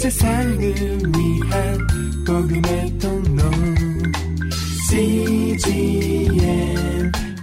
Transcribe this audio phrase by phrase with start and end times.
[0.00, 1.78] 세상을 위한
[2.26, 3.42] 복음의 통로
[4.88, 6.32] CGM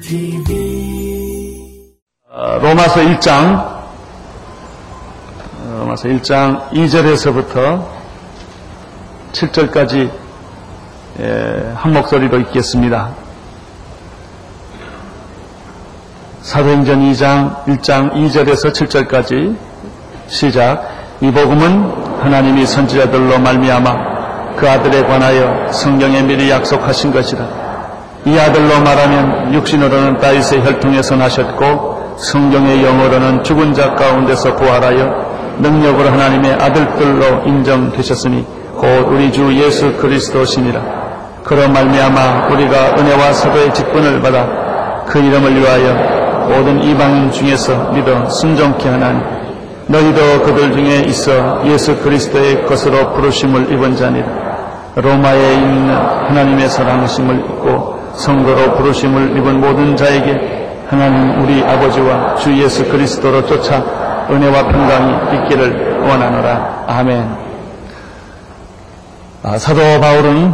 [0.02, 1.86] TV
[2.28, 3.30] 어, 로마서 1장
[5.54, 7.86] 어, 로마서 1장 2절에서부터
[9.34, 10.12] 7절까지
[11.20, 13.14] 예, 한 목소리로 읽겠습니다.
[16.42, 19.56] 사도행전 2장 1장 2절에서 7절까지
[20.28, 20.98] 시작.
[21.22, 27.46] 이 복음은 하나님이 선지자들로 말미암아 그 아들에 관하여 성경에 미리 약속하신 것이라.
[28.26, 35.28] 이 아들로 말하면 육신으로는 다윗의 혈통에서 나셨고 성경의 영어로는 죽은 자 가운데서 부활하여
[35.60, 40.82] 능력으로 하나님의 아들들로 인정되셨으니 곧 우리 주 예수 그리스도시니라.
[41.44, 48.90] 그런 말미암아 우리가 은혜와 사도의 직분을 받아 그 이름을 위하여 모든 이방 중에서 믿어 순종케
[48.90, 49.37] 하나니
[49.88, 54.28] 너희도 그들 중에 있어 예수 그리스도의 것으로 부르심을 입은 자니라.
[54.96, 62.86] 로마에 있는 하나님의 사랑심을 입고 성도로 부르심을 입은 모든 자에게 하나님 우리 아버지와 주 예수
[62.90, 66.86] 그리스도로 쫓아 은혜와 평강이 있기를 원하노라.
[66.88, 67.48] 아멘.
[69.44, 70.54] 아, 사도 바울은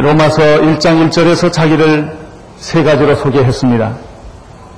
[0.00, 2.16] 로마서 1장 1절에서 자기를
[2.56, 3.94] 세 가지로 소개했습니다.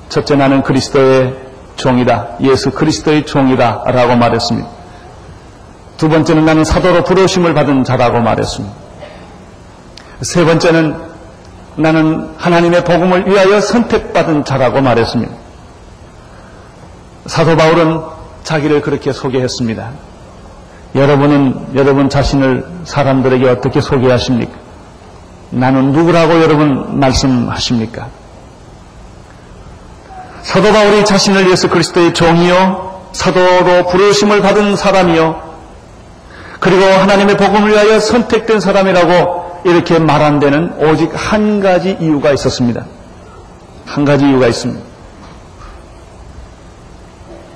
[0.09, 1.48] 첫째 나는 그리스도의
[1.79, 2.37] 종이다.
[2.43, 3.85] 예수 그리스도의 종이다.
[3.87, 4.69] 라고 말했습니다.
[5.97, 8.75] 두 번째는 나는 사도로 부르심을 받은 자라고 말했습니다.
[10.23, 10.97] 세 번째는
[11.77, 15.33] 나는 하나님의 복음을 위하여 선택받은 자라고 말했습니다.
[17.27, 18.01] 사도 바울은
[18.43, 19.91] 자기를 그렇게 소개했습니다.
[20.95, 24.53] 여러분은 여러분 자신을 사람들에게 어떻게 소개하십니까?
[25.51, 28.09] 나는 누구라고 여러분 말씀하십니까?
[30.49, 35.43] 사도 바울이 자신을 예수 그리스도의 종이요 사도로 부르심을 받은 사람이요
[36.59, 42.87] 그리고 하나님의 복음을 위하여 선택된 사람이라고 이렇게 말한 데는 오직 한 가지 이유가 있었습니다.
[43.85, 44.83] 한 가지 이유가 있습니다.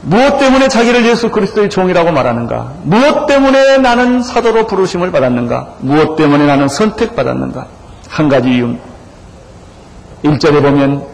[0.03, 2.75] 무엇 때문에 자기를 예수 그리스도의 종이라고 말하는가?
[2.83, 5.77] 무엇 때문에 나는 사도로 부르심을 받았는가?
[5.79, 7.67] 무엇 때문에 나는 선택받았는가?
[8.11, 8.77] 한 가지 이유.
[10.25, 11.12] 1절에 보면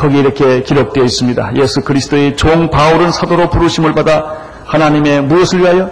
[0.00, 1.56] 거기 이렇게 기록되어 있습니다.
[1.56, 4.34] 예수 그리스도의 종 바울은 사도로 부르심을 받아
[4.64, 5.90] 하나님의 무엇을 위하여?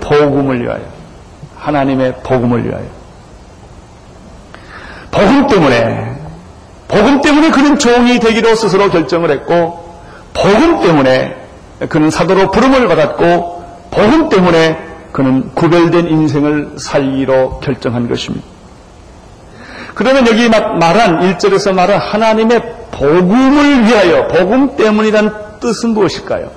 [0.00, 0.82] 복음을 위하여.
[1.56, 2.84] 하나님의 복음을 위하여.
[5.10, 6.16] 복음 때문에,
[6.86, 9.82] 복음 때문에 그는 종이 되기로 스스로 결정을 했고,
[10.32, 11.34] 복음 때문에
[11.88, 14.78] 그는 사도로 부름을 받았고, 복음 때문에
[15.10, 18.53] 그는 구별된 인생을 살기로 결정한 것입니다.
[19.94, 22.60] 그러면 여기 말한 1절에서 말한 하나님의
[22.90, 26.50] 복음을 위하여 복음 때문이라는 뜻은 무엇일까요?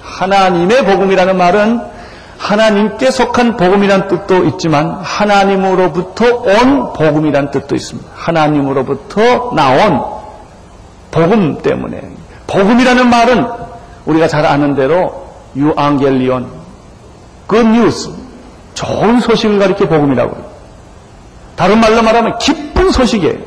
[0.00, 1.80] 하나님의 복음이라는 말은
[2.38, 8.08] 하나님께 속한 복음이라는 뜻도 있지만 하나님으로부터 온 복음이라는 뜻도 있습니다.
[8.14, 10.00] 하나님으로부터 나온
[11.10, 12.00] 복음 때문에
[12.46, 13.46] 복음이라는 말은
[14.06, 16.48] 우리가 잘 아는 대로 유앙겔리온
[17.46, 18.10] 그 뉴스
[18.74, 20.49] 좋은 소식을 가리켜 복음이라고 해요.
[21.60, 23.38] 다른 말로 말하면 기쁜 소식이에요.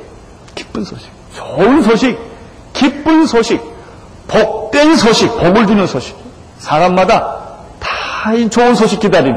[0.53, 1.09] 기쁜 소식.
[1.34, 2.16] 좋은 소식,
[2.72, 3.59] 기쁜 소식,
[4.28, 6.16] 복된 소식, 복을 주는 소식.
[6.59, 7.40] 사람마다
[7.79, 9.35] 다 이 좋은 소식 기다림.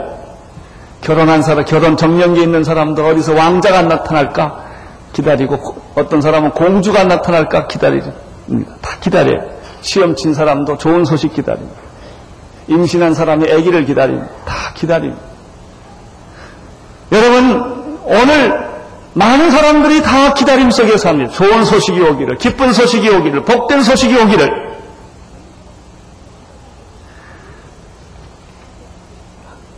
[1.00, 4.64] 결혼한 사람, 결혼 정년기에 있는 사람도 어디서 왕자가 나타날까
[5.14, 8.12] 기다리고, 어떤 사람은 공주가 나타날까 기다리니다
[8.82, 9.40] 다 기다려요.
[9.80, 11.80] 시험 친 사람도 좋은 소식 기다립니다.
[12.68, 14.28] 임신한 사람이 아기를 기다립니다.
[14.44, 15.22] 다 기다립니다.
[17.10, 18.65] 여러분, 오늘
[19.16, 21.32] 많은 사람들이 다 기다림 속에 삽니다.
[21.32, 24.66] 좋은 소식이 오기를, 기쁜 소식이 오기를, 복된 소식이 오기를.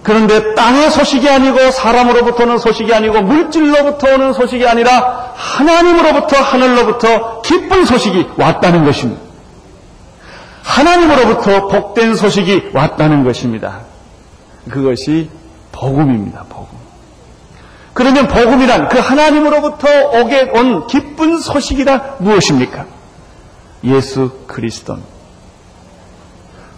[0.03, 7.85] 그런데 땅의 소식이 아니고 사람으로부터 오는 소식이 아니고 물질로부터 오는 소식이 아니라 하나님으로부터 하늘로부터 기쁜
[7.85, 9.23] 소식이 왔다는 것입니다.
[10.65, 13.83] 하나님으로부터 복된 소식이 왔다는 것입니다.
[14.69, 15.31] 그것이
[15.71, 16.45] 복음입니다.
[16.49, 16.78] 복음.
[17.99, 19.89] 그러면 복음이란 그 하나님으로부터
[20.21, 22.87] 오게 온 기쁜 소식이란 무엇입니까?
[23.83, 24.99] 예수 그리스도.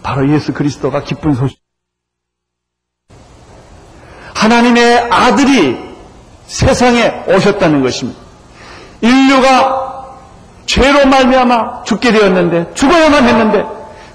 [0.01, 1.59] 바로 예수 그리스도가 기쁜 소식.
[4.33, 5.77] 하나님의 아들이
[6.47, 8.19] 세상에 오셨다는 것입니다.
[9.01, 10.17] 인류가
[10.65, 13.63] 죄로 말미암아 죽게 되었는데 죽어야만 했는데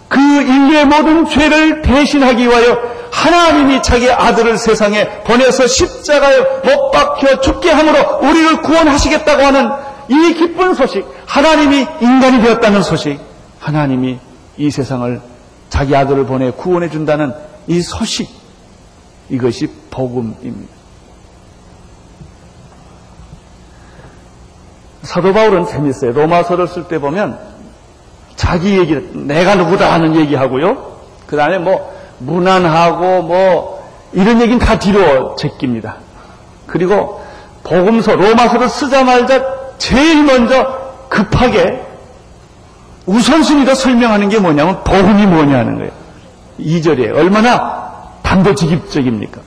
[0.09, 7.71] 그 인류의 모든 죄를 대신하기 위하여 하나님이 자기 아들을 세상에 보내서 십자가에 못 박혀 죽게
[7.71, 9.71] 함으로 우리를 구원하시겠다고 하는
[10.09, 13.19] 이 기쁜 소식, 하나님이 인간이 되었다는 소식,
[13.59, 14.19] 하나님이
[14.59, 15.21] 이 세상을
[15.71, 17.33] 자기 아들을 보내 구원해 준다는
[17.67, 18.29] 이 소식,
[19.31, 20.77] 이것이 복음입니다.
[25.03, 26.13] 사도 바울은 재밌어요.
[26.13, 27.39] 로마서를 쓸 때 보면
[28.37, 30.99] 자기 얘기, 내가 누구다 하는 얘기하고요.
[31.27, 35.97] 그 다음에 뭐, 무난하고 뭐, 이런 얘기는 다 뒤로 제낍니다.
[36.67, 37.23] 그리고
[37.63, 39.45] 복음서, 로마서를 쓰자마자
[39.79, 40.79] 제일 먼저
[41.09, 41.83] 급하게
[43.07, 45.93] 우선순위로 설명하는 게 뭐냐면 복음이 뭐냐는 거예요.
[46.59, 49.41] 2절에 얼마나 단도직입적입니까?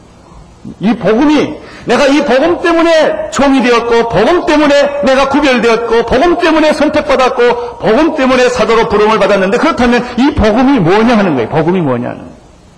[0.80, 1.56] 이 복음이
[1.86, 8.50] 내가 이 복음 때문에 종이 되었고 복음 때문에 내가 구별되었고 복음 때문에 선택받았고 복음 때문에
[8.50, 11.50] 사도로 부름을 받았는데 그렇다면 이 복음이 뭐냐 하는 거예요.
[11.50, 12.29] 복음이 뭐냐 하는 거예요.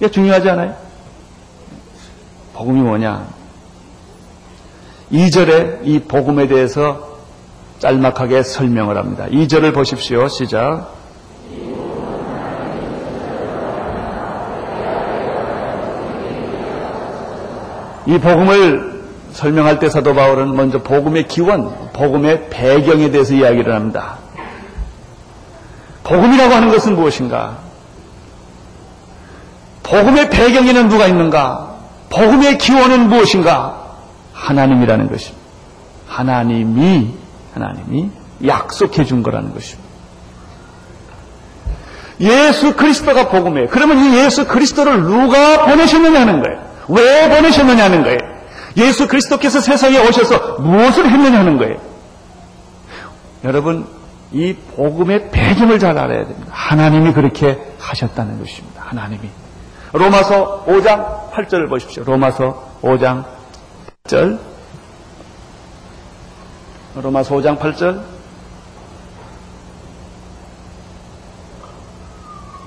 [0.02, 0.76] 이게 중요하지 않아요?
[2.56, 3.24] 복음이 뭐냐?
[5.12, 7.20] 2절에 이 복음에 대해서
[7.78, 9.28] 짤막하게 설명을 합니다.
[9.28, 10.28] 2절을 보십시오.
[10.28, 10.96] 시작.
[18.08, 19.04] 이 복음을
[19.34, 24.18] 설명할 때 사도 바울은 먼저 복음의 기원, 복음의 배경에 대해서 이야기를 합니다.
[26.04, 27.71] 복음이라고 하는 것은 무엇인가?
[29.92, 31.76] 복음의 배경에는 누가 있는가?
[32.10, 33.98] 복음의 기원은 무엇인가?
[34.34, 35.42] 하나님이라는 것입니다.
[36.08, 37.14] 하나님이,
[37.54, 38.10] 하나님이
[38.46, 39.92] 약속해 준 거라는 것입니다.
[42.22, 43.68] 예수 그리스도가 복음이에요.
[43.70, 46.62] 그러면 이 예수 그리스도를 누가 보내셨느냐는 거예요.
[46.88, 48.18] 왜 보내셨느냐는 거예요.
[48.78, 51.78] 예수 그리스도께서 세상에 오셔서 무엇을 했느냐는 거예요.
[53.44, 53.86] 여러분,
[54.32, 56.48] 이 복음의 배경을 잘 알아야 됩니다.
[56.52, 58.84] 하나님이 그렇게 하셨다는 것입니다.
[58.86, 59.41] 하나님이.
[59.94, 62.04] 로마서 5장 8절을 보십시오.
[62.04, 63.26] 로마서 5장
[64.06, 64.40] 8절.
[66.96, 68.02] 로마서 5장 8절.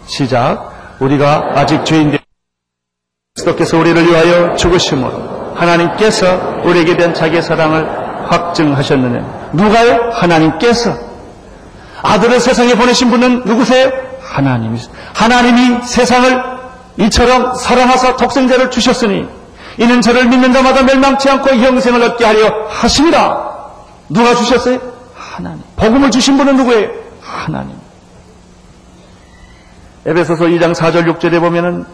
[0.06, 0.96] 시작.
[1.00, 2.18] 우리가 아직 죄인데
[3.34, 9.50] 그리스도께서 우리를 위하여 죽으심으로 하나님께서 우리에게 대한 자기의 사랑을 확증하셨느냐.
[9.54, 10.10] 누가요?
[10.12, 10.94] 하나님께서.
[12.02, 13.90] 아들을 세상에 보내신 분은 누구세요?
[14.20, 14.78] 하나님이.
[15.14, 16.53] 하나님이 세상을
[16.96, 19.26] 이처럼 사랑하사 독생자를 주셨으니
[19.78, 23.50] 이는 저를 믿는 자마다 멸망치 않고 영생을 얻게 하려 하십니다.
[24.08, 24.78] 누가 주셨어요?
[25.14, 25.62] 하나님.
[25.76, 26.90] 복음을 주신 분은 누구예요?
[27.20, 27.76] 하나님.
[30.06, 31.84] 에베소서 2장 4절 6절에 보면은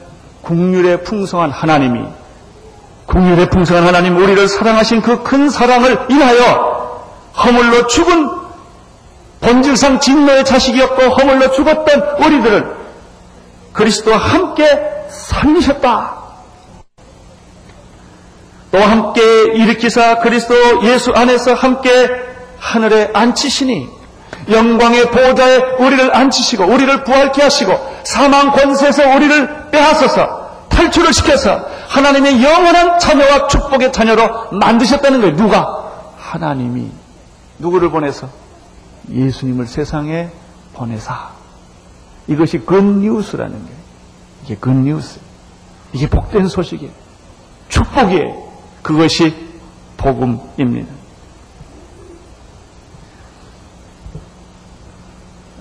[0.43, 2.07] 국률의 풍성한 하나님이
[3.07, 7.07] 국률의 풍성한 하나님 우리를 사랑하신 그 큰 사랑을 인하여
[7.37, 8.29] 허물로 죽은
[9.41, 12.80] 본질상 진노의 자식이었고 허물로 죽었던 우리들을
[13.73, 16.21] 그리스도와 함께 살리셨다.
[18.73, 19.21] 또 함께
[19.55, 22.09] 일으키사 그리스도 예수 안에서 함께
[22.59, 23.89] 하늘에 앉히시니
[24.49, 32.99] 영광의 보호자에 우리를 앉히시고 우리를 부활케 하시고 사망 권세에서 우리를 빼앗아서 탈출을 시켜서 하나님의 영원한
[32.99, 35.37] 자녀와 축복의 자녀로 만드셨다는 거예요.
[35.37, 35.91] 누가?
[36.17, 36.91] 하나님이
[37.59, 38.29] 누구를 보내서
[39.11, 40.29] 예수님을 세상에
[40.75, 41.40] 보내사
[42.31, 43.81] 이것이 굿뉴스라는 거예요.
[44.45, 45.19] 이게 굿뉴스.
[45.93, 46.93] 이게 복된 소식이에요.
[47.69, 48.51] 축복이에요.
[48.83, 49.35] 그것이
[49.97, 50.93] 복음입니다.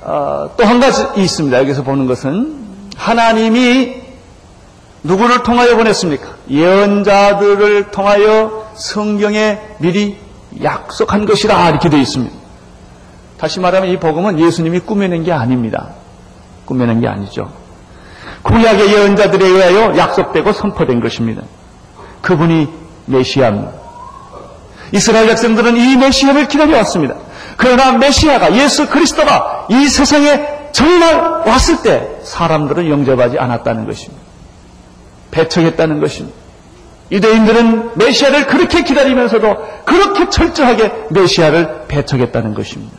[0.02, 1.58] 어, 또한 가지 있습니다.
[1.60, 2.58] 여기서 보는 것은
[2.96, 4.02] 하나님이
[5.04, 6.36] 누구를 통하여 보냈습니까?
[6.50, 10.18] 예언자들을 통하여 성경에 미리
[10.62, 12.36] 약속한 것이라 이렇게 되어 있습니다.
[13.38, 15.96] 다시 말하면 이 복음은 예수님이 꾸며낸 게 아닙니다.
[16.70, 17.52] 꾸며낸 게 아니죠.
[18.44, 21.42] 구약의 예언자들에 의하여 약속되고 선포된 것입니다.
[22.22, 22.70] 그분이
[23.08, 23.72] 메시아입니다.
[24.92, 27.16] 이스라엘 백성들은 이 메시아를 기다려왔습니다.
[27.58, 34.24] 그러나 메시아가 예수 그리스도가 이 세상에 정말 왔을 때 사람들은 영접하지 않았다는 것입니다.
[35.32, 36.38] 배척했다는 것입니다.
[37.12, 42.96] 유대인들은 메시아를 그렇게 기다리면서도 그렇게 철저하게 메시아를 배척했다는 것입니다.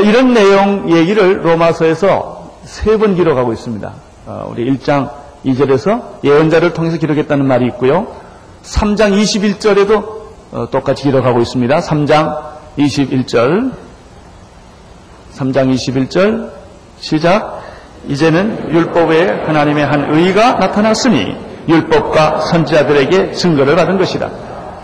[0.00, 3.92] 이런 내용 얘기를 로마서에서 세 번 기록하고 있습니다.
[4.26, 5.10] 어, 우리 1장
[5.44, 8.06] 2절에서 예언자를 통해서 기록했다는 말이 있고요.
[8.62, 10.22] 3장 21절에도
[10.52, 11.80] 어, 똑같이 기록하고 있습니다.
[11.80, 12.40] 3장
[12.78, 13.72] 21절.
[15.34, 16.50] 3장 21절
[17.00, 17.60] 시작.
[18.08, 21.36] 이제는 율법에 하나님의 한 의가 나타났으니
[21.68, 24.30] 율법과 선지자들에게 증거를 받은 것이다.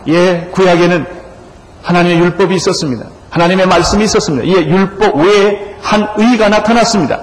[0.08, 1.06] 예, 구약에는
[1.82, 3.06] 하나님의 율법이 있었습니다.
[3.30, 4.46] 하나님의 말씀이 있었습니다.
[4.46, 7.20] 예, 율법 외에 한 의가 나타났습니다.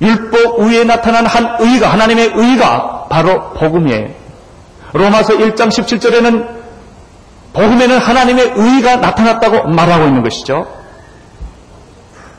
[0.00, 4.08] 율법 위에 나타난 한 의가 하나님의 의가 바로 복음이에요.
[4.92, 6.60] 로마서 1장 17절에는
[7.52, 10.66] 복음에는 하나님의 의가 나타났다고 말하고 있는 것이죠.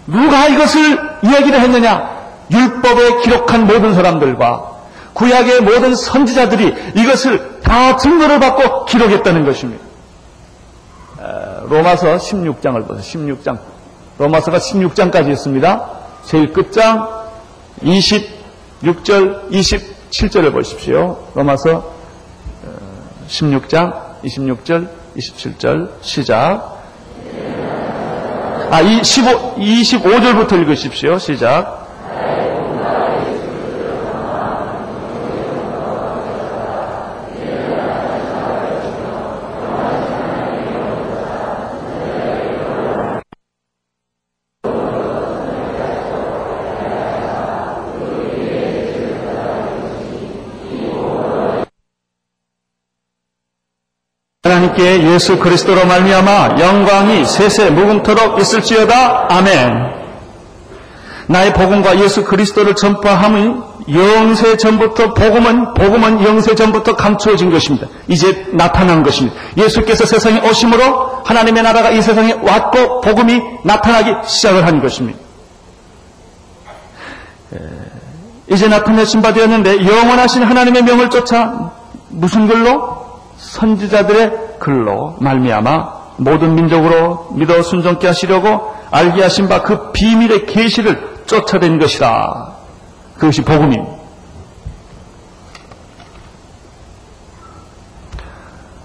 [0.08, 2.10] 누가 이것을 이야기를 했느냐?
[2.52, 4.72] 율법에 기록한 모든 사람들과
[5.14, 9.91] 구약의 모든 선지자들이 이것을 다 증거를 받고 기록했다는 것입니다.
[11.72, 13.02] 로마서 16장을 보세요.
[13.02, 13.58] 16장.
[14.18, 15.90] 로마서가 16장까지 있습니다.
[16.26, 17.08] 제일 끝장
[17.82, 21.18] 26절, 27절을 보십시오.
[21.34, 21.94] 로마서
[23.30, 26.82] 16장 26절, 27절 시작.
[28.70, 31.18] 아, 이 15, 25절부터 읽으십시오.
[31.20, 31.81] 시작.
[54.72, 59.28] 하나님께 예수 그리스도로 말미암아 영광이 세세 무궁토록 있을지어다.
[59.30, 59.92] 아멘.
[61.28, 63.64] 나의 복음과 예수 그리스도를 전파함은
[63.94, 67.88] 영세 전부터 복음은 복음은 영세 전부터 감추어진 것입니다.
[68.08, 69.38] 이제 나타난 것입니다.
[69.58, 75.20] 예수께서 세상에 오심으로 하나님의 나라가 이 세상에 왔고 복음이 나타나기 시작을 한 것입니다.
[78.50, 81.72] 이제 나타내신 바 되었는데 영원하신 하나님의 명을 쫓아
[82.10, 82.91] 무슨 글로
[83.52, 91.78] 선지자들의 글로 말미암아 모든 민족으로 믿어 순종케 하시려고 알게 하신 바 그 비밀의 계시를 쫓아낸
[91.80, 92.54] 것이다.
[93.16, 93.92] 그것이 복음입니다.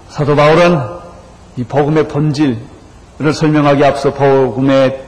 [0.09, 0.79] 사도 바울은
[1.57, 5.05] 이 복음의 본질을 설명하기 앞서 복음의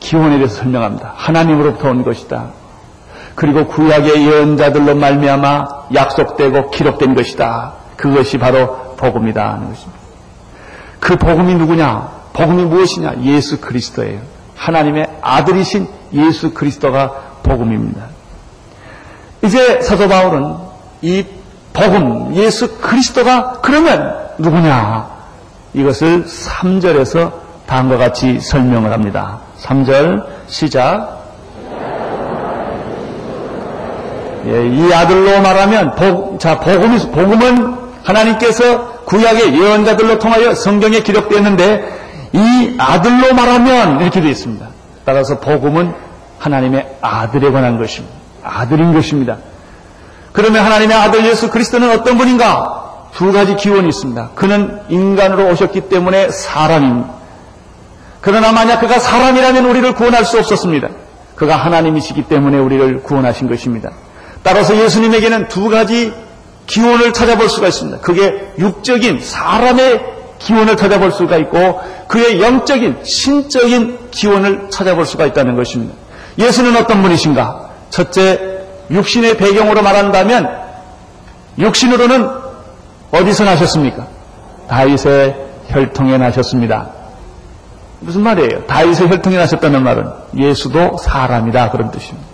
[0.00, 1.12] 기원에 대해서 설명합니다.
[1.16, 2.50] 하나님으로부터 온 것이다.
[3.34, 5.64] 그리고 구약의 예언자들로 말미암아
[5.94, 7.74] 약속되고 기록된 것이다.
[7.96, 10.00] 그것이 바로 복음이다 하는 것입니다.
[11.00, 12.08] 그 복음이 누구냐?
[12.32, 13.22] 복음이 무엇이냐?
[13.22, 14.20] 예수 그리스도예요.
[14.56, 17.10] 하나님의 아들이신 예수 그리스도가
[17.42, 18.04] 복음입니다.
[19.42, 20.54] 이제 사도 바울은
[21.02, 21.26] 이
[21.72, 25.10] 복음, 예수 그리스도가 그러면 누구냐?
[25.74, 27.32] 이것을 3절에서
[27.66, 29.40] 다음과 같이 설명을 합니다.
[29.62, 31.22] 3절 시작.
[34.46, 42.00] 예, 이 아들로 말하면 복, 자 복음이 복음은 하나님께서 구약의 예언자들로 통하여 성경에 기록되었는데
[42.32, 44.66] 이 아들로 말하면 이렇게 되어 있습니다.
[45.04, 45.94] 따라서 복음은
[46.38, 48.14] 하나님의 아들에 관한 것입니다.
[48.42, 49.38] 아들인 것입니다.
[50.32, 52.82] 그러면 하나님의 아들 예수 그리스도는 어떤 분인가?
[53.14, 54.30] 두 가지 기원이 있습니다.
[54.34, 57.10] 그는 인간으로 오셨기 때문에 사람입니다.
[58.22, 60.88] 그러나 만약 그가 사람이라면 우리를 구원할 수 없었습니다.
[61.34, 63.90] 그가 하나님이시기 때문에 우리를 구원하신 것입니다.
[64.42, 66.14] 따라서 예수님에게는 두 가지
[66.66, 68.00] 기원을 찾아볼 수가 있습니다.
[68.00, 70.00] 그게 육적인 사람의
[70.38, 75.94] 기원을 찾아볼 수가 있고 그의 영적인 신적인 기원을 찾아볼 수가 있다는 것입니다.
[76.38, 77.70] 예수는 어떤 분이신가?
[77.90, 80.62] 첫째, 육신의 배경으로 말한다면
[81.58, 82.28] 육신으로는
[83.10, 84.06] 어디서 나셨습니까?
[84.68, 85.36] 다윗의
[85.68, 86.90] 혈통에 나셨습니다.
[88.00, 88.66] 무슨 말이에요?
[88.66, 92.26] 다윗의 혈통에 나셨다는 말은 예수도 사람이다 그런 뜻입니다.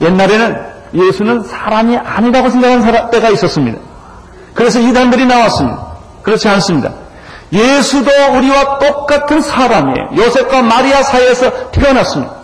[0.00, 3.78] 옛날에는 예수는 사람이 아니라고 생각하는 때가 있었습니다.
[4.54, 5.86] 그래서 이단들이 나왔습니다.
[6.22, 6.92] 그렇지 않습니다.
[7.52, 10.10] 예수도 우리와 똑같은 사람이에요.
[10.16, 12.42] 요셉과 마리아 사이에서 태어났습니다.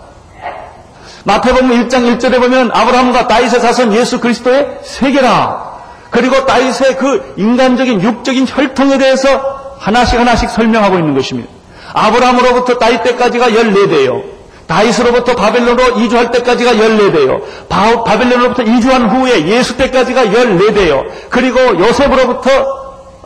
[1.25, 5.69] 마태복음 1장 1절에 보면 아브라함과 다윗의 자손 예수 그리스도의 세계라.
[6.11, 11.51] 그리고 다윗의 그 인간적인 육적인 혈통에 대해서 하나씩 하나씩 설명하고 있는 것입니다.
[11.93, 14.38] 아브라함으로부터 다윗 때까지가 14대요.
[14.69, 17.43] 다윗으로부터 바벨론으로 이주할 때까지가 14대요.
[17.69, 21.05] 바, 바벨론으로부터 이주한 후에 예수 때까지가 14대요.
[21.31, 22.51] 그리고 요셉으로부터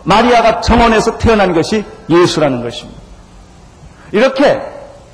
[0.05, 3.01] 마리아가 정원에서 태어난 것이 예수라는 것입니다.
[4.13, 4.61] 이렇게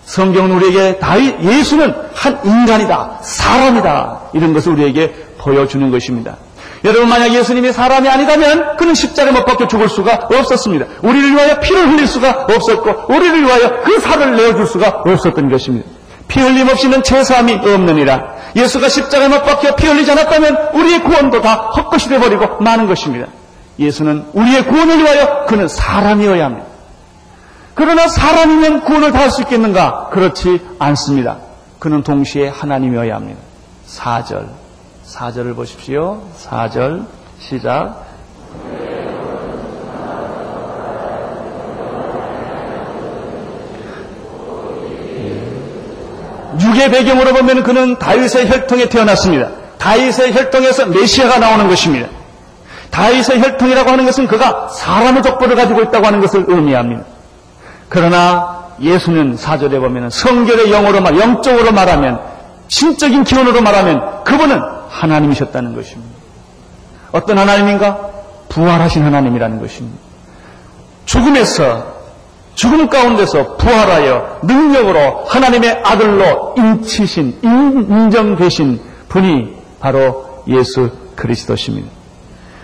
[0.04, 6.36] 성경은 우리에게 다윗 예수는 한 인간이다, 사람이다 이런 것을 우리에게 보여주는 것입니다.
[6.84, 10.86] 여러분 만약 예수님이 사람이 아니다면 그는 십자가에 못 박혀 죽을 수가 없었습니다.
[11.02, 15.97] 우리를 위하여 피를 흘릴 수가 없었고 우리를 위하여 그 살을 내어줄 수가 없었던 것입니다.
[16.28, 18.36] 피 흘림 없이는 제사함이 없느니라.
[18.54, 23.26] 예수가 십자가에 못 박혀 피 흘리지 않았다면 우리의 구원도 다 헛것이 되어버리고 마는 것입니다.
[23.78, 26.66] 예수는 우리의 구원을 위하여 그는 사람이어야 합니다.
[27.74, 30.08] 그러나 사람이면 구원을 다 할 수 있겠는가?
[30.12, 31.38] 그렇지 않습니다.
[31.78, 33.40] 그는 동시에 하나님이어야 합니다.
[33.88, 34.48] 4절.
[35.06, 36.20] 4절을 보십시오.
[36.44, 37.06] 4절.
[37.38, 38.04] 시작.
[46.68, 49.48] 육의 배경으로 보면 그는 다윗의 혈통에 태어났습니다.
[49.78, 52.08] 다윗의 혈통에서 메시아가 나오는 것입니다.
[52.90, 57.04] 다윗의 혈통이라고 하는 것은 그가 사람의 족보를 가지고 있다고 하는 것을 의미합니다.
[57.88, 62.20] 그러나 예수는 사절에 보면 성결의 영어로 말, 영적으로 말하면
[62.68, 66.16] 신적인 기원으로 말하면 그분은 하나님이셨다는 것입니다.
[67.12, 67.98] 어떤 하나님인가?
[68.48, 69.98] 부활하신 하나님이라는 것입니다.
[71.06, 71.97] 죽음에서
[72.58, 81.88] 죽음 가운데서 부활하여 능력으로 하나님의 아들로 인치신 인정되신 분이 바로 예수 그리스도십니다.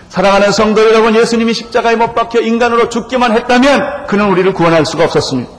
[0.09, 5.49] 사랑하는 성도 여러분, 예수님이 십자가에 못 박혀 인간으로 죽기만 했다면 그는 우리를 구원할 수가 없었습니다.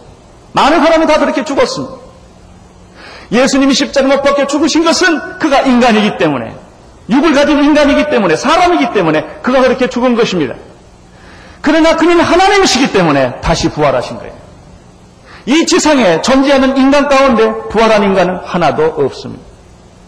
[0.52, 1.94] 많은 사람이 다 그렇게 죽었습니다.
[3.32, 6.54] 예수님이 십자가에 못 박혀 죽으신 것은 그가 인간이기 때문에
[7.08, 10.56] 육을 가진 인간이기 때문에 사람이기 때문에 그가 그렇게 죽은 것입니다.
[11.66, 14.32] 그러나 그는 하나님이시기 때문에 다시 부활하신 거예요.
[15.46, 19.42] 이 지상에 존재하는 인간 가운데 부활한 인간은 하나도 없습니다.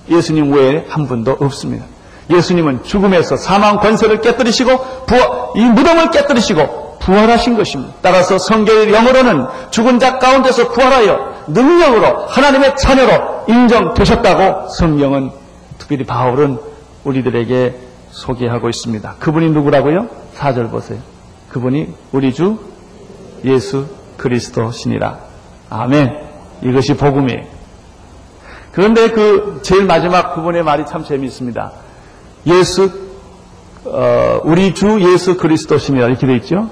[0.09, 1.85] 예수님 외에 한 분도 없습니다.
[2.31, 7.93] 예수님은 죽음에서 사망 권세를 깨뜨리시고 부활, 이 무덤을 깨뜨리시고 부활하신 것입니다.
[8.03, 15.33] 따라서 성경의 영어로는 죽은 자 가운데서 부활하여 능력으로 하나님의 자녀로 인정되셨다고 성경은
[15.77, 16.61] 특별히 바울은
[17.03, 17.75] 우리들에게
[18.13, 19.17] 소개하고 있습니다.
[19.19, 20.07] 그분이 누구라고요?
[20.37, 21.18] 4절 보세요.
[21.49, 22.59] 그분이 우리 주
[23.45, 23.87] 예수
[24.17, 25.19] 그리스도시니라.
[25.71, 26.29] 아멘.
[26.63, 27.45] 이것이 복음이에요.
[28.73, 31.73] 그런데 그 제일 마지막 그분의 말이 참 재미있습니다.
[32.47, 32.91] 예수
[33.85, 36.71] 어, 우리 주 예수 그리스도시니라 이렇게 되어 있죠.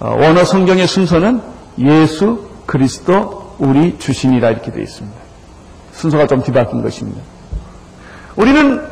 [0.00, 1.40] 어, 원어 성경의 순서는
[1.78, 5.16] 예수 그리스도 우리 주신이라 이렇게 되어 있습니다.
[5.92, 7.20] 순서가 좀 뒤바뀐 것입니다.
[8.36, 8.82] 우리는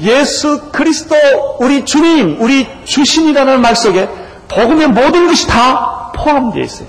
[0.00, 1.14] 예수 그리스도
[1.60, 4.08] 우리 주님, 우리 주신이라는 말 속에
[4.48, 6.88] 복음의 모든 것이 다 포함되어 있어요.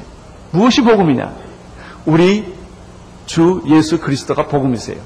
[0.51, 1.31] 무엇이 복음이냐?
[2.05, 2.53] 우리
[3.25, 4.97] 주 예수 그리스도가 복음이세요.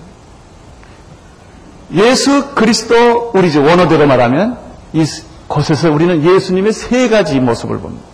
[1.94, 4.58] 예수 그리스도 우리 주 원어대로 말하면
[4.94, 8.06] 이곳에서 우리는 예수님의 세 가지 모습을 봅니다.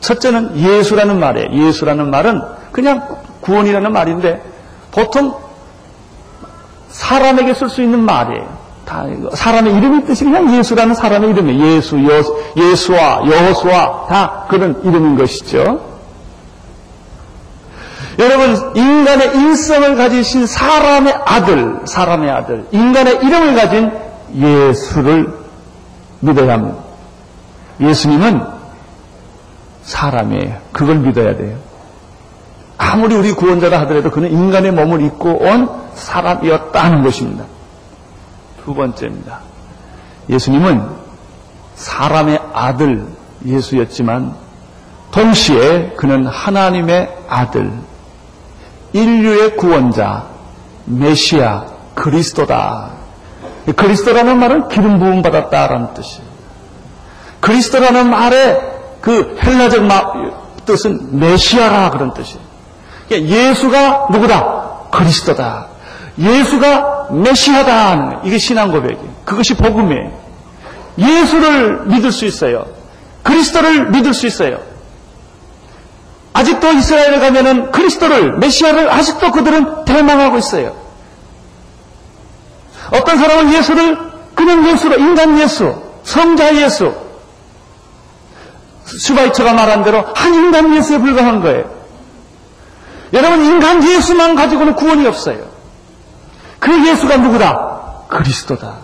[0.00, 1.66] 첫째는 예수라는 말이에요.
[1.66, 2.42] 예수라는 말은
[2.72, 4.42] 그냥 구원이라는 말인데
[4.90, 5.34] 보통
[6.88, 8.65] 사람에게 쓸 수 있는 말이에요.
[8.86, 11.76] 다 사람의 이름의 뜻이 그냥 예수라는 사람의 이름이에요.
[11.76, 12.22] 예수, 여,
[12.56, 15.80] 예수와 여호수와 다 그런 이름인 것이죠.
[18.18, 23.90] 여러분 인간의 인성을 가지신 사람의 아들, 사람의 아들, 인간의 이름을 가진
[24.34, 25.34] 예수를
[26.20, 26.78] 믿어야 합니다.
[27.80, 28.40] 예수님은
[29.82, 30.58] 사람이에요.
[30.72, 31.58] 그걸 믿어야 돼요.
[32.78, 37.44] 아무리 우리 구원자라 하더라도 그는 인간의 몸을 입고 온 사람이었다는 것입니다.
[38.66, 39.38] 두 번째입니다.
[40.28, 40.84] 예수님은
[41.76, 43.06] 사람의 아들
[43.46, 44.34] 예수였지만
[45.12, 47.72] 동시에 그는 하나님의 아들,
[48.92, 50.26] 인류의 구원자,
[50.84, 52.90] 메시아, 그리스도다.
[53.76, 56.26] 그리스도라는 말은 기름 부음 받았다라는 뜻이에요.
[57.40, 58.60] 그리스도라는 말의
[59.00, 59.84] 그 헬라적
[60.64, 62.40] 뜻은 메시아라 그런 뜻이에요.
[63.08, 64.88] 그러니까 예수가 누구다?
[64.90, 65.68] 그리스도다.
[66.18, 68.18] 예수가 메시아다 하는.
[68.24, 69.14] 이게 신앙 고백이에요.
[69.24, 70.12] 그것이 복음이에요.
[70.98, 72.66] 예수를 믿을 수 있어요.
[73.22, 74.58] 그리스도를 믿을 수 있어요.
[76.32, 80.76] 아직도 이스라엘에 가면은 그리스도를 메시아를 아직도 그들은 대망하고 있어요.
[82.92, 83.98] 어떤 사람은 예수를
[84.34, 86.94] 그냥 예수로 인간 예수, 성자 예수,
[88.84, 91.70] 슈바이처가 말한 대로 한 인간 예수에 불과한 거예요.
[93.12, 95.55] 여러분 인간 예수만 가지고는 구원이 없어요.
[96.66, 98.06] 그 예수가 누구다?
[98.08, 98.74] 그리스도다.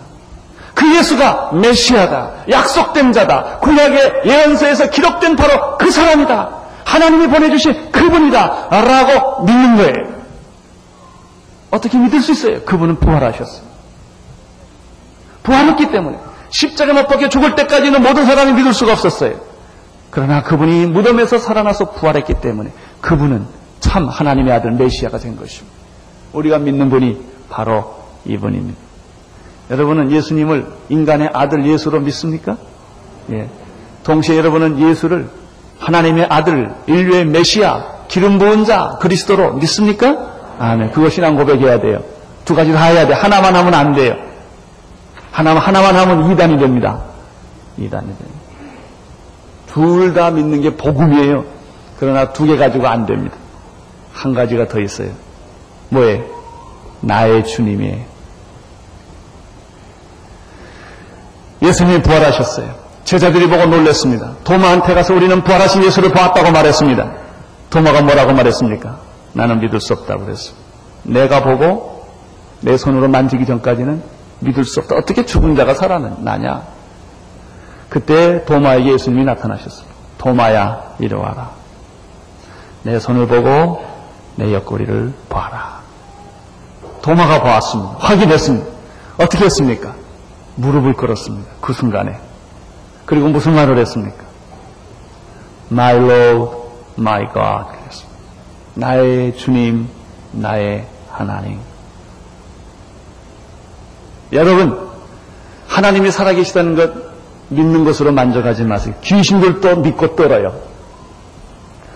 [0.73, 2.31] 그 예수가 메시아다.
[2.49, 3.57] 약속된 자다.
[3.59, 6.49] 구약의 예언서에서 기록된 바로 그 사람이다.
[6.85, 8.69] 하나님이 보내주신 그분이다.
[8.69, 10.13] 라고 믿는 거예요.
[11.71, 12.61] 어떻게 믿을 수 있어요?
[12.61, 13.65] 그분은 부활하셨어요.
[15.43, 16.17] 부활했기 때문에
[16.51, 19.41] 십자가 못 박혀 죽을 때까지는 모든 사람이 믿을 수가 없었어요.
[20.09, 23.45] 그러나 그분이 무덤에서 살아나서 부활했기 때문에 그분은
[23.81, 25.75] 참 하나님의 아들 메시아가 된 것입니다.
[26.31, 27.93] 우리가 믿는 분이 바로
[28.25, 28.79] 이분입니다.
[29.69, 32.57] 여러분은 예수님을 인간의 아들 예수로 믿습니까?
[33.31, 33.47] 예.
[34.03, 35.29] 동시에 여러분은 예수를
[35.79, 40.55] 하나님의 아들, 인류의 메시아, 기름 부은 자, 그리스도로 믿습니까?
[40.59, 40.91] 아멘.
[40.91, 42.03] 그거 신앙 고백해야 돼요.
[42.43, 43.13] 두 가지 다 해야 돼.
[43.13, 44.15] 하나만 하면 안 돼요.
[45.31, 47.01] 하나만, 하나만 하면 이단이 됩니다.
[47.77, 48.39] 이단이 됩니다.
[49.67, 51.45] 둘다 믿는 게 복음이에요.
[51.99, 53.35] 그러나 두 개 가지고 안 됩니다.
[54.11, 55.09] 한 가지가 더 있어요.
[55.89, 56.32] 뭐예요?
[57.03, 58.13] 나의 주님이에요.
[61.61, 62.83] 예수님이 부활하셨어요.
[63.03, 64.35] 제자들이 보고 놀랐습니다.
[64.43, 67.11] 도마한테 가서 우리는 부활하신 예수를 보았다고 말했습니다.
[67.69, 68.99] 도마가 뭐라고 말했습니까?
[69.33, 70.53] 나는 믿을 수 없다고 그랬어.
[71.03, 72.07] 내가 보고
[72.61, 74.01] 내 손으로 만지기 전까지는
[74.39, 74.95] 믿을 수 없다.
[74.95, 76.63] 어떻게 죽은 자가 살아나냐?
[77.89, 79.93] 그때 도마에게 예수님이 나타나셨습니다.
[80.17, 81.51] 도마야, 이리 와라.
[82.83, 83.83] 내 손을 보고
[84.35, 85.72] 내 옆구리를 봐라.
[87.03, 87.95] 도마가 보았습니다.
[87.99, 88.67] 확인했습니다.
[89.17, 89.93] 어떻게 했습니까?
[90.55, 91.51] 무릎을 꿇었습니다.
[91.61, 92.17] 그 순간에.
[93.05, 94.23] 그리고 무슨 말을 했습니까?
[95.71, 96.57] My Lord,
[96.97, 97.77] my God.
[97.77, 98.19] 그랬습니다.
[98.75, 99.89] 나의 주님,
[100.31, 101.59] 나의 하나님.
[104.31, 104.89] 여러분,
[105.67, 106.93] 하나님이 살아계시다는 것
[107.49, 108.95] 믿는 것으로 만족하지 마세요.
[109.01, 110.55] 귀신들도 믿고 떨어요.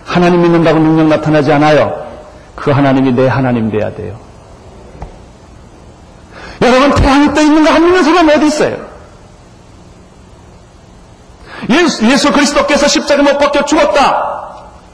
[0.04, 2.06] 하나님 믿는다고 능력 나타나지 않아요.
[2.54, 4.27] 그 하나님이 내 하나님 돼야 돼요.
[6.68, 8.88] 여러분 태양이 떠 있는 거 안 믿는 사람 어디 있어요?
[11.70, 14.38] 예수, 예수 그리스도께서 십자가 못 박혀 죽었다.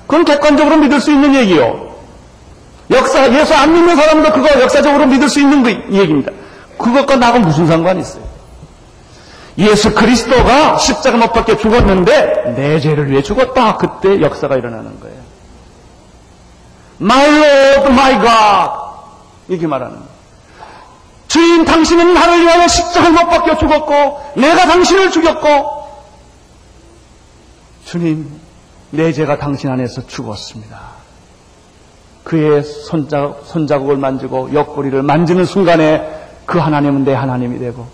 [0.06, 1.94] 그건 객관적으로 믿을 수 있는 얘기요.
[2.90, 6.32] 역사 예수 안 믿는 사람도 그거 역사적으로 믿을 수 있는 그 얘기입니다.
[6.78, 8.24] 그것과 나하고 무슨 상관이 있어요?
[9.58, 13.76] 예수 그리스도가 십자가 못 박혀 죽었는데 내 죄를 위해 죽었다.
[13.76, 15.16] 그때 역사가 일어나는 거예요.
[17.00, 18.72] My Lord, my God.
[19.48, 20.13] 이렇게 말하는 거예요.
[21.34, 25.48] 주인 당신은 나를 위하여 십자가를 못 박혀 죽었고 내가 당신을 죽였고
[27.84, 28.30] 주님
[28.92, 30.80] 내 죄가 당신 안에서 죽었습니다.
[32.22, 36.08] 그의 손자국, 손자국을 만지고 옆구리를 만지는 순간에
[36.46, 37.88] 그 하나님은 내 하나님이 되고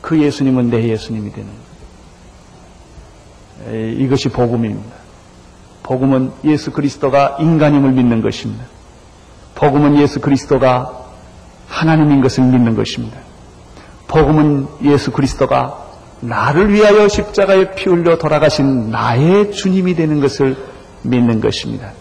[0.00, 1.50] 그 예수님은 내 예수님이 되는
[3.66, 3.90] 거예요.
[4.04, 4.94] 이것이 복음입니다.
[5.82, 8.66] 복음은 예수 그리스도가 인간임을 믿는 것입니다.
[9.56, 10.97] 복음은 예수 그리스도가
[11.68, 13.18] 하나님인 것을 믿는 것입니다.
[14.08, 15.86] 복음은 예수 그리스도가
[16.20, 20.56] 나를 위하여 십자가에 피 흘려 돌아가신 나의 주님이 되는 것을
[21.02, 21.92] 믿는 것입니다.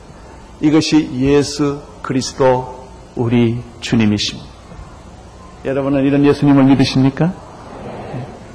[0.61, 4.47] 이것이 예수 그리스도 우리 주님이십니다.
[5.65, 7.33] 여러분은 이런 예수님을 믿으십니까?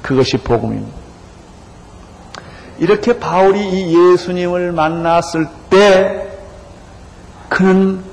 [0.01, 0.97] 그것이 복음입니다.
[2.79, 6.27] 이렇게 바울이 이 예수님을 만났을 때
[7.47, 8.03] 그는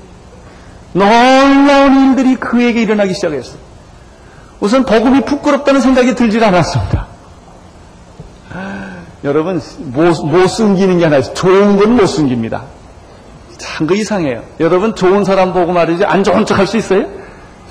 [1.55, 3.57] 놀라운 일들이 그에게 일어나기 시작했어요.
[4.59, 7.07] 우선 복음이 부끄럽다는 생각이 들질 않았습니다.
[9.23, 11.33] 여러분 못, 못 숨기는 게 하나 있어요.
[11.35, 12.63] 좋은 건 못 숨깁니다.
[13.57, 14.41] 참 그 이상해요.
[14.59, 17.05] 여러분 좋은 사람 보고 말이지 안 좋은 척 할 수 있어요?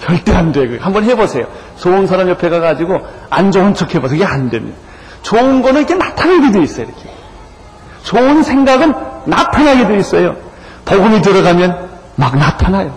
[0.00, 0.78] 절대 안 돼요.
[0.80, 1.46] 한번 해보세요.
[1.76, 4.16] 좋은 사람 옆에 가가지고 안 좋은 척 해보세요.
[4.16, 4.78] 이게 안 됩니다.
[5.22, 6.86] 좋은 거는 이렇게 나타나게 돼 있어요.
[6.86, 7.10] 이렇게.
[8.04, 8.94] 좋은 생각은
[9.26, 10.36] 나타나게 돼 있어요.
[10.84, 12.94] 복음이 들어가면 막 나타나요.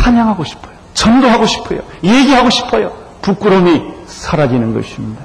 [0.00, 0.72] 찬양하고 싶어요.
[0.94, 1.80] 전도하고 싶어요.
[2.02, 2.92] 얘기하고 싶어요.
[3.22, 5.22] 부끄러움이 사라지는 것입니다.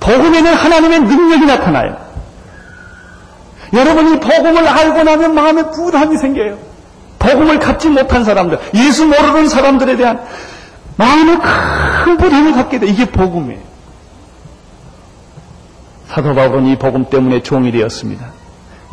[0.00, 1.96] 복음에는 하나님의 능력이 나타나요.
[3.72, 6.58] 여러분이 복음을 알고 나면 마음에 부담이 생겨요.
[7.18, 10.20] 복음을 갖지 못한 사람들, 예수 모르는 사람들에 대한
[10.96, 11.38] 마음에
[12.04, 12.86] 큰 부담을 갖게 돼.
[12.86, 13.60] 이게 복음이에요.
[16.08, 18.26] 사도 바울은 이 복음 때문에 종이 되었습니다.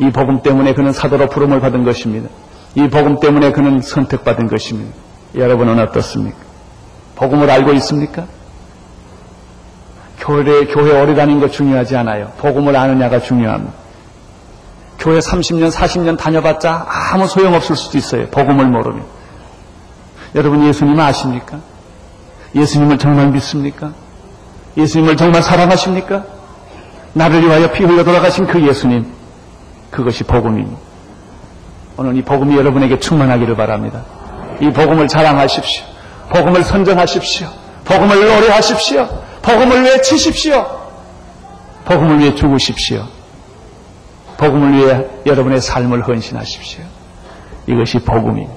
[0.00, 2.28] 이 복음 때문에 그는 사도로 부름을 받은 것입니다.
[2.74, 4.94] 이 복음 때문에 그는 선택받은 것입니다.
[5.34, 6.38] 여러분은 어떻습니까?
[7.16, 8.26] 복음을 알고 있습니까?
[10.18, 12.32] 교회, 교회 오래 다닌 거 중요하지 않아요.
[12.38, 13.74] 복음을 아느냐가 중요합니다.
[14.98, 18.28] 교회 30년, 40년 다녀봤자 아무 소용없을 수도 있어요.
[18.28, 19.04] 복음을 모르면.
[20.34, 21.58] 여러분 예수님 아십니까?
[22.54, 23.92] 예수님을 정말 믿습니까?
[24.76, 26.24] 예수님을 정말 사랑하십니까?
[27.14, 29.06] 나를 위하여 피 흘려 돌아가신 그 예수님.
[29.90, 30.91] 그것이 복음입니다.
[31.96, 34.04] 오늘 이 복음이 여러분에게 충만하기를 바랍니다.
[34.60, 35.84] 이 복음을 자랑하십시오.
[36.30, 37.48] 복음을 선전하십시오.
[37.84, 39.08] 복음을 노래하십시오.
[39.42, 40.82] 복음을 외치십시오.
[41.84, 43.04] 복음을 위해 죽으십시오.
[44.36, 46.84] 복음을 위해 여러분의 삶을 헌신하십시오.
[47.66, 48.52] 이것이 복음입니다.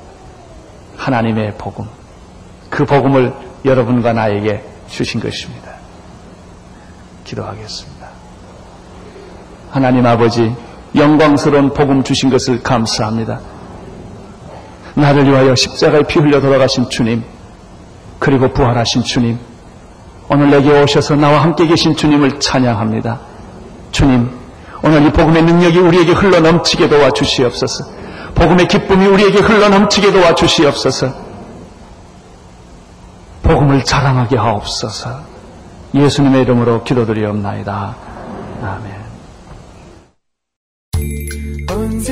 [0.98, 1.86] 하나님의 복음.
[2.70, 3.34] 그 복음을
[3.66, 5.76] 여러분과 나에게 주신 것입니다.
[7.24, 8.08] 기도하겠습니다.
[9.72, 10.56] 하나님 아버지,
[10.96, 13.40] 영광스러운 복음 주신 것을 감사합니다.
[14.96, 17.24] 나를 위하여 십자가에 피 흘려 돌아가신 주님,
[18.20, 19.38] 그리고 부활하신 주님,
[20.30, 23.20] 오늘 내게 오셔서 나와 함께 계신 주님을 찬양합니다.
[23.92, 24.30] 주님,
[24.82, 27.86] 오늘 이 복음의 능력이 우리에게 흘러 넘치게 도와 주시옵소서.
[28.36, 31.14] 복음의 기쁨이 우리에게 흘러 넘치게 도와 주시옵소서.
[33.44, 35.20] 복음을 자랑하게 하옵소서.
[35.94, 37.96] 예수님의 이름으로 기도드리옵나이다.
[38.64, 39.05] 아멘.